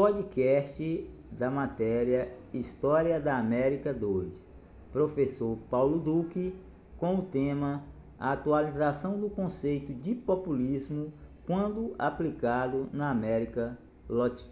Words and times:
Podcast 0.00 1.10
da 1.32 1.50
matéria 1.50 2.32
História 2.54 3.18
da 3.18 3.36
América 3.36 3.92
2. 3.92 4.46
Professor 4.92 5.58
Paulo 5.68 5.98
Duque, 5.98 6.54
com 6.96 7.16
o 7.16 7.22
tema 7.22 7.82
A 8.16 8.30
atualização 8.30 9.18
do 9.18 9.28
conceito 9.28 9.92
de 9.92 10.14
populismo 10.14 11.12
quando 11.44 11.96
aplicado 11.98 12.88
na 12.92 13.10
América 13.10 13.76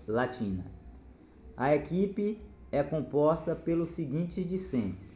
Latina. 0.09 0.64
A 1.56 1.72
equipe 1.72 2.42
é 2.72 2.82
composta 2.82 3.54
pelos 3.54 3.90
seguintes 3.90 4.44
discentes: 4.44 5.14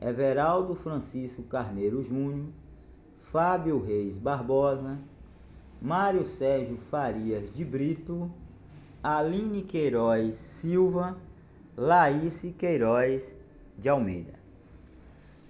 Everaldo 0.00 0.74
Francisco 0.74 1.42
Carneiro 1.42 2.02
Júnior, 2.02 2.46
Fábio 3.18 3.84
Reis 3.84 4.16
Barbosa, 4.16 4.98
Mário 5.78 6.24
Sérgio 6.24 6.78
Farias 6.78 7.52
de 7.52 7.66
Brito, 7.66 8.32
Aline 9.02 9.62
Queiroz 9.62 10.34
Silva, 10.34 11.16
Laís 11.76 12.44
Queiroz 12.58 13.22
de 13.78 13.88
Almeida. 13.88 14.34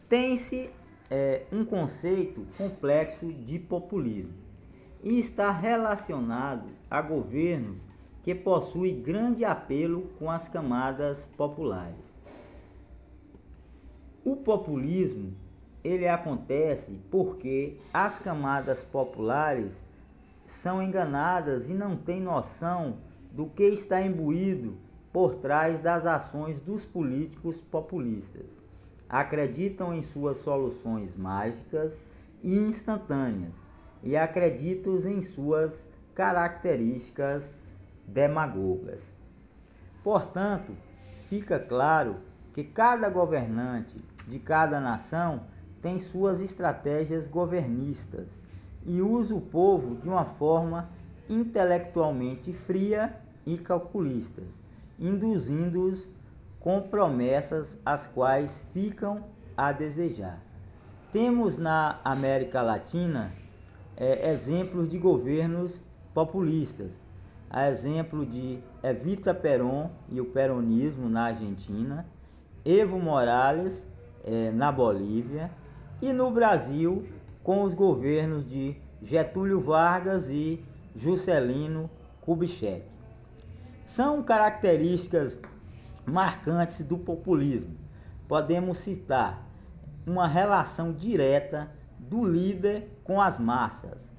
Tem-se 0.09 0.71
é, 1.11 1.45
um 1.51 1.65
conceito 1.65 2.47
complexo 2.59 3.33
de 3.33 3.59
populismo 3.59 4.35
e 5.03 5.19
está 5.19 5.51
relacionado 5.51 6.69
a 6.91 7.01
governos 7.01 7.81
que 8.23 8.35
possuem 8.35 9.01
grande 9.01 9.45
apelo 9.45 10.11
com 10.19 10.31
as 10.31 10.49
camadas 10.49 11.25
populares. 11.37 11.97
O 14.23 14.37
populismo 14.37 15.33
ele 15.83 16.07
acontece 16.07 17.01
porque 17.11 17.79
as 17.95 18.19
camadas 18.19 18.83
populares 18.83 19.83
são 20.45 20.83
enganadas 20.83 21.71
e 21.71 21.75
não 21.75 21.97
têm 21.97 22.21
noção 22.21 22.99
do 23.31 23.47
que 23.47 23.65
está 23.65 24.01
imbuído 24.01 24.77
por 25.13 25.37
trás 25.37 25.81
das 25.81 26.07
ações 26.07 26.61
dos 26.61 26.85
políticos 26.85 27.61
populistas. 27.61 28.57
Acreditam 29.09 29.95
em 29.95 30.03
suas 30.03 30.39
soluções 30.39 31.17
mágicas 31.17 32.01
e 32.43 32.57
instantâneas 32.57 33.63
e 34.03 34.17
acreditam 34.17 34.97
em 34.99 35.23
suas 35.23 35.89
características 36.15 37.55
demagogas. 38.07 39.11
Portanto, 40.03 40.73
fica 41.29 41.59
claro 41.59 42.17
que 42.53 42.65
cada 42.65 43.09
governante 43.09 44.03
de 44.27 44.39
cada 44.39 44.81
nação 44.81 45.43
tem 45.81 45.99
suas 45.99 46.43
estratégias 46.43 47.29
governistas 47.29 48.41
e 48.85 49.01
usa 49.01 49.35
o 49.35 49.41
povo 49.41 49.97
de 49.97 50.09
uma 50.09 50.25
forma 50.25 50.89
intelectualmente 51.29 52.53
fria 52.53 53.15
e 53.47 53.57
calculistas, 53.57 54.63
induzindo-os 54.99 56.09
com 56.61 56.81
promessas 56.81 57.79
as 57.85 58.07
quais 58.07 58.63
ficam 58.73 59.25
a 59.57 59.73
desejar. 59.73 60.41
Temos 61.13 61.57
na 61.57 61.99
América 62.05 62.61
Latina 62.61 63.33
é, 63.97 64.31
exemplos 64.31 64.89
de 64.89 64.99
governos 64.99 65.83
populistas, 66.13 67.03
a 67.51 67.69
exemplo 67.69 68.27
de 68.27 68.59
Evita 68.83 69.33
Peron 69.33 69.91
e 70.11 70.21
o 70.21 70.27
peronismo 70.27 71.09
na 71.09 71.27
Argentina, 71.27 72.07
Evo 72.65 72.99
Morales 72.99 73.87
é, 74.25 74.51
na 74.51 74.71
Bolívia 74.71 75.51
e 76.03 76.13
no 76.13 76.31
Brasil 76.31 77.05
com 77.43 77.63
os 77.63 77.73
governos 77.73 78.47
de 78.47 78.77
Getúlio 79.01 79.61
Vargas 79.61 80.29
e 80.29 80.63
Juscelino 80.99 81.89
Kubitschek. 82.21 82.85
São 83.87 84.21
características 84.21 85.41
marcantes 86.05 86.83
do 86.83 86.99
populismo. 86.99 87.77
Podemos 88.27 88.79
citar 88.79 89.47
uma 90.05 90.27
relação 90.27 90.93
direta 90.93 91.71
do 92.01 92.25
líder 92.25 92.91
com 93.05 93.21
as 93.21 93.39
massas. 93.39 94.11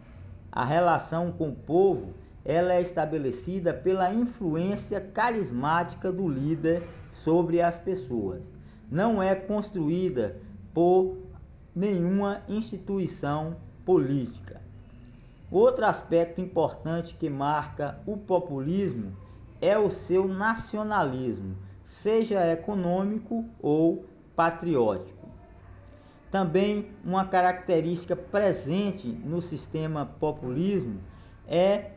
A 0.50 0.64
relação 0.64 1.34
com 1.34 1.50
o 1.50 1.56
povo 1.56 2.14
ela 2.46 2.74
é 2.74 2.82
estabelecida 2.82 3.74
pela 3.74 4.14
influência 4.14 5.02
carismática 5.02 6.12
do 6.14 6.30
líder 6.30 6.82
sobre 7.12 7.62
as 7.62 7.78
pessoas. 7.78 8.50
Não 8.90 9.22
é 9.22 9.36
construída 9.36 10.38
por 10.74 11.18
nenhuma 11.76 12.42
instituição 12.48 13.58
política. 13.86 14.49
Outro 15.52 15.86
aspecto 15.86 16.40
importante 16.40 17.16
que 17.16 17.30
marca 17.30 18.00
o 18.06 18.16
populismo 18.16 19.18
é 19.60 19.78
o 19.78 19.90
seu 19.90 20.28
nacionalismo, 20.28 21.58
seja 21.84 22.46
econômico 22.52 23.46
ou 23.60 24.06
patriótico. 24.36 25.28
Também 26.30 26.92
uma 27.04 27.26
característica 27.26 28.16
presente 28.16 29.08
no 29.08 29.42
sistema 29.42 30.06
populismo 30.06 31.00
é 31.48 31.94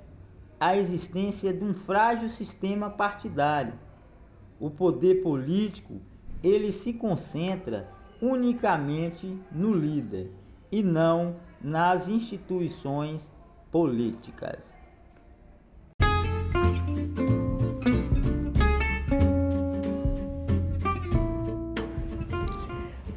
a 0.59 0.75
existência 0.75 1.53
de 1.53 1.62
um 1.62 1.75
frágil 1.75 2.31
sistema 2.31 2.89
partidário. 2.89 3.75
O 4.59 4.71
poder 4.71 5.23
político 5.23 6.01
ele 6.43 6.73
se 6.73 6.95
concentra 6.95 7.91
unicamente 8.23 9.39
no 9.51 9.75
líder 9.75 10.33
e 10.71 10.83
não 10.83 11.37
nas 11.61 12.09
instituições 12.09 13.31
políticas. 13.72 14.75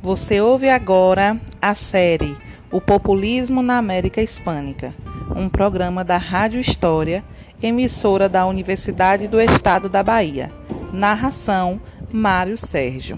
Você 0.02 0.40
ouve 0.40 0.70
agora 0.70 1.38
a 1.62 1.76
série 1.76 2.38
O 2.72 2.80
Populismo 2.80 3.62
na 3.62 3.78
América 3.78 4.22
Hispânica, 4.22 4.96
um 5.36 5.50
programa 5.50 6.06
da 6.06 6.18
Rádio 6.18 6.60
História, 6.62 7.24
emissora 7.62 8.30
da 8.30 8.46
Universidade 8.46 9.28
do 9.28 9.42
Estado 9.42 9.90
da 9.90 10.02
Bahia. 10.02 10.52
Narração: 10.94 11.82
Mário 12.14 12.58
Sérgio. 12.58 13.18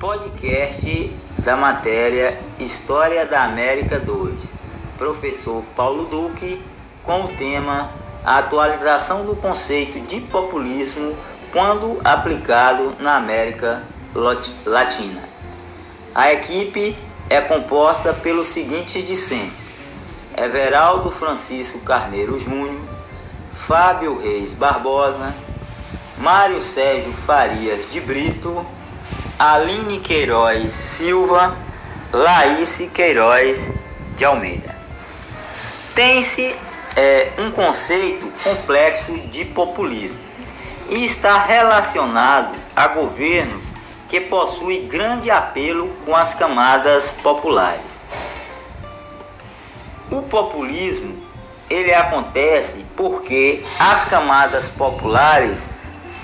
Podcast 0.00 1.10
da 1.44 1.56
matéria 1.56 2.38
História 2.58 3.26
da 3.26 3.44
América 3.44 3.98
2, 3.98 4.53
professor 4.96 5.64
Paulo 5.76 6.04
Duque, 6.04 6.62
com 7.02 7.24
o 7.24 7.28
tema 7.28 7.90
A 8.24 8.38
atualização 8.38 9.26
do 9.26 9.36
conceito 9.36 10.00
de 10.00 10.20
populismo 10.20 11.16
quando 11.52 12.00
aplicado 12.04 12.96
na 12.98 13.16
América 13.16 13.84
Latina. 14.64 15.28
A 16.14 16.32
equipe 16.32 16.96
é 17.28 17.40
composta 17.40 18.12
pelos 18.12 18.48
seguintes 18.48 19.04
discentes: 19.04 19.72
Everaldo 20.36 21.10
Francisco 21.10 21.80
Carneiro 21.80 22.38
Júnior, 22.38 22.80
Fábio 23.52 24.18
Reis 24.18 24.54
Barbosa, 24.54 25.34
Mário 26.18 26.60
Sérgio 26.60 27.12
Farias 27.12 27.90
de 27.90 28.00
Brito, 28.00 28.64
Aline 29.38 29.98
Queiroz 30.00 30.70
Silva, 30.70 31.56
Laís 32.12 32.88
Queiroz 32.92 33.60
de 34.16 34.24
Almeida. 34.24 34.73
Tem-se 35.94 36.56
é, 36.96 37.30
um 37.38 37.52
conceito 37.52 38.26
complexo 38.42 39.16
de 39.28 39.44
populismo 39.44 40.18
e 40.88 41.04
está 41.04 41.38
relacionado 41.38 42.58
a 42.74 42.88
governos 42.88 43.64
que 44.08 44.20
possuem 44.20 44.88
grande 44.88 45.30
apelo 45.30 45.88
com 46.04 46.14
as 46.16 46.34
camadas 46.34 47.12
populares. 47.22 47.94
O 50.10 50.22
populismo 50.22 51.22
ele 51.70 51.94
acontece 51.94 52.84
porque 52.96 53.62
as 53.78 54.04
camadas 54.04 54.68
populares 54.70 55.68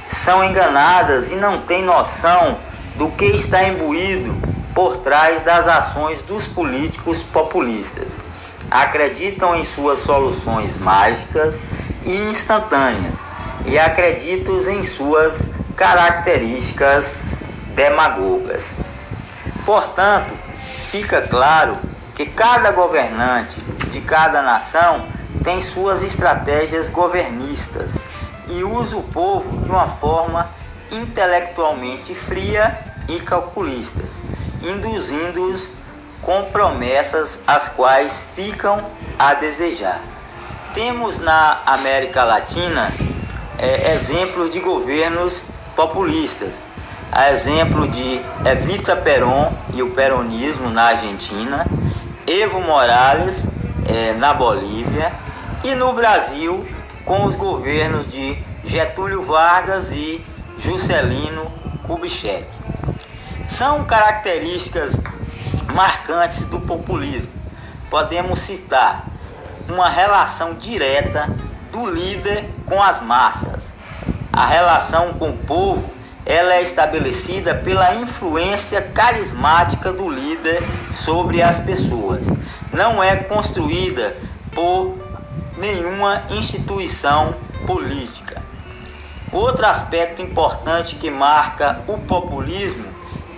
são 0.08 0.44
enganadas 0.44 1.30
e 1.30 1.36
não 1.36 1.60
têm 1.60 1.84
noção 1.84 2.58
do 2.96 3.08
que 3.12 3.26
está 3.26 3.62
imbuído 3.64 4.36
por 4.74 4.98
trás 4.98 5.42
das 5.44 5.66
ações 5.68 6.20
dos 6.22 6.46
políticos 6.46 7.22
populistas. 7.22 8.29
Acreditam 8.70 9.56
em 9.56 9.64
suas 9.64 9.98
soluções 10.00 10.76
mágicas 10.76 11.60
e 12.04 12.16
instantâneas 12.30 13.24
e 13.64 13.78
acreditam 13.78 14.58
em 14.70 14.82
suas 14.84 15.50
características 15.76 17.14
demagogas. 17.74 18.70
Portanto, 19.64 20.32
fica 20.90 21.22
claro 21.22 21.78
que 22.14 22.26
cada 22.26 22.70
governante 22.70 23.60
de 23.90 24.00
cada 24.00 24.42
nação 24.42 25.06
tem 25.42 25.60
suas 25.60 26.04
estratégias 26.04 26.90
governistas 26.90 28.00
e 28.48 28.62
usa 28.62 28.96
o 28.96 29.02
povo 29.02 29.58
de 29.62 29.70
uma 29.70 29.86
forma 29.86 30.48
intelectualmente 30.90 32.14
fria 32.14 32.76
e 33.08 33.20
calculistas, 33.20 34.22
induzindo-os 34.62 35.70
com 36.22 36.44
promessas 36.44 37.40
as 37.46 37.68
quais 37.68 38.24
ficam 38.34 38.84
a 39.18 39.34
desejar. 39.34 40.00
Temos 40.74 41.18
na 41.18 41.60
América 41.66 42.24
Latina 42.24 42.92
é, 43.58 43.92
exemplos 43.94 44.50
de 44.50 44.60
governos 44.60 45.44
populistas, 45.74 46.66
a 47.10 47.30
exemplo 47.30 47.88
de 47.88 48.20
Evita 48.44 48.94
Perón 48.96 49.52
e 49.74 49.82
o 49.82 49.90
peronismo 49.90 50.70
na 50.70 50.84
Argentina, 50.84 51.66
Evo 52.26 52.60
Morales 52.60 53.46
é, 53.88 54.12
na 54.14 54.32
Bolívia 54.32 55.12
e 55.64 55.74
no 55.74 55.92
Brasil 55.92 56.64
com 57.04 57.24
os 57.24 57.34
governos 57.34 58.06
de 58.06 58.38
Getúlio 58.64 59.22
Vargas 59.22 59.90
e 59.92 60.24
Juscelino 60.58 61.50
Kubitschek. 61.82 62.46
São 63.48 63.84
características 63.84 65.00
marcantes 65.70 66.44
do 66.44 66.60
populismo. 66.60 67.32
Podemos 67.88 68.38
citar 68.40 69.06
uma 69.68 69.88
relação 69.88 70.54
direta 70.54 71.28
do 71.72 71.86
líder 71.86 72.48
com 72.66 72.82
as 72.82 73.00
massas. 73.00 73.72
A 74.32 74.46
relação 74.46 75.14
com 75.14 75.30
o 75.30 75.36
povo 75.38 76.00
ela 76.24 76.54
é 76.54 76.62
estabelecida 76.62 77.54
pela 77.54 77.94
influência 77.94 78.82
carismática 78.82 79.92
do 79.92 80.08
líder 80.08 80.62
sobre 80.90 81.42
as 81.42 81.58
pessoas. 81.58 82.26
Não 82.72 83.02
é 83.02 83.16
construída 83.16 84.16
por 84.54 84.96
nenhuma 85.56 86.22
instituição 86.30 87.34
política. 87.66 88.42
Outro 89.32 89.64
aspecto 89.66 90.20
importante 90.20 90.96
que 90.96 91.10
marca 91.10 91.80
o 91.86 91.98
populismo 91.98 92.86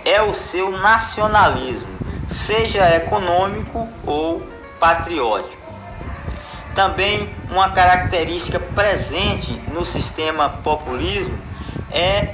é 0.03 0.21
o 0.21 0.33
seu 0.33 0.71
nacionalismo, 0.71 1.89
seja 2.33 2.89
econômico 2.95 3.87
ou 4.07 4.41
patriótico. 4.79 5.71
Também 6.73 7.29
uma 7.51 7.69
característica 7.69 8.59
presente 8.59 9.51
no 9.71 9.85
sistema 9.85 10.49
populismo 10.49 11.37
é 11.91 12.33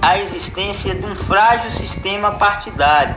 a 0.00 0.18
existência 0.18 0.94
de 0.94 1.04
um 1.04 1.14
frágil 1.16 1.72
sistema 1.72 2.30
partidário. 2.32 3.16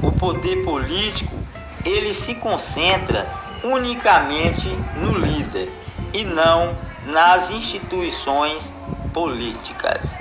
O 0.00 0.12
poder 0.12 0.64
político 0.64 1.36
ele 1.84 2.14
se 2.14 2.36
concentra 2.36 3.28
unicamente 3.64 4.68
no 4.94 5.16
líder 5.16 5.68
e 6.12 6.24
não 6.24 6.76
nas 7.06 7.50
instituições 7.50 8.72
políticas. 9.12 10.20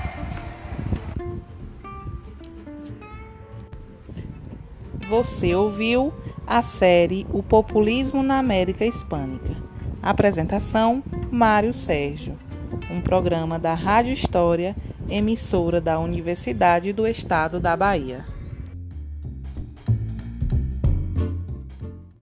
Você 5.13 5.53
ouviu 5.53 6.11
a 6.47 6.63
série 6.63 7.27
O 7.31 7.43
Populismo 7.43 8.23
na 8.23 8.39
América 8.39 8.83
Hispânica. 8.83 9.55
Apresentação: 10.01 11.03
Mário 11.29 11.71
Sérgio. 11.71 12.35
Um 12.89 12.99
programa 12.99 13.59
da 13.59 13.75
Rádio 13.75 14.11
História, 14.11 14.75
emissora 15.07 15.79
da 15.79 15.99
Universidade 15.99 16.91
do 16.91 17.05
Estado 17.05 17.59
da 17.59 17.77
Bahia. 17.77 18.25